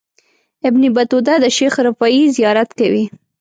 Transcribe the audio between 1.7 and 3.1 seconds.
رفاعي زیارت کوي.